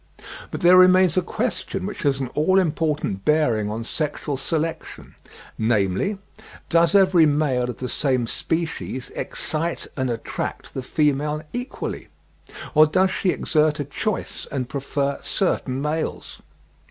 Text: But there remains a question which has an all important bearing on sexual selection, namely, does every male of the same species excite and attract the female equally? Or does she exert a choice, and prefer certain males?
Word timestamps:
But 0.49 0.61
there 0.61 0.77
remains 0.77 1.15
a 1.15 1.21
question 1.21 1.85
which 1.85 2.01
has 2.01 2.19
an 2.19 2.29
all 2.29 2.57
important 2.57 3.23
bearing 3.23 3.69
on 3.69 3.83
sexual 3.83 4.35
selection, 4.35 5.13
namely, 5.59 6.17
does 6.69 6.95
every 6.95 7.27
male 7.27 7.69
of 7.69 7.77
the 7.77 7.87
same 7.87 8.25
species 8.25 9.11
excite 9.13 9.85
and 9.95 10.09
attract 10.09 10.73
the 10.73 10.81
female 10.81 11.43
equally? 11.53 12.07
Or 12.73 12.87
does 12.87 13.11
she 13.11 13.29
exert 13.29 13.79
a 13.79 13.85
choice, 13.85 14.47
and 14.51 14.67
prefer 14.67 15.19
certain 15.21 15.83
males? 15.83 16.41